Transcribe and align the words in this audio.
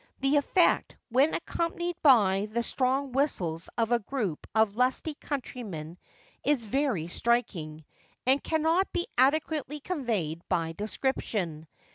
The 0.21 0.37
effect, 0.37 0.95
when 1.09 1.35
accompanied 1.35 1.95
by 2.01 2.47
the 2.49 2.63
strong 2.63 3.11
whistles 3.11 3.69
of 3.77 3.91
a 3.91 3.99
group 3.99 4.47
of 4.55 4.75
lusty 4.75 5.13
countrymen, 5.13 5.99
is 6.43 6.63
very 6.65 7.05
striking, 7.07 7.85
and 8.25 8.43
cannot 8.43 8.91
be 8.93 9.05
adequately 9.15 9.79
conveyed 9.79 10.41
by 10.49 10.71
description. 10.71 11.67